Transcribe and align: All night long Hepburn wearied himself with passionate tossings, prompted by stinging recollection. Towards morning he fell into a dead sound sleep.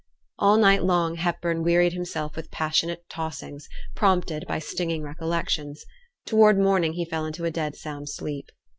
All 0.39 0.57
night 0.57 0.81
long 0.83 1.17
Hepburn 1.17 1.61
wearied 1.63 1.93
himself 1.93 2.35
with 2.35 2.49
passionate 2.49 3.07
tossings, 3.07 3.69
prompted 3.95 4.45
by 4.47 4.57
stinging 4.57 5.03
recollection. 5.03 5.75
Towards 6.25 6.57
morning 6.57 6.93
he 6.93 7.05
fell 7.05 7.23
into 7.23 7.45
a 7.45 7.51
dead 7.51 7.75
sound 7.75 8.09
sleep. 8.09 8.49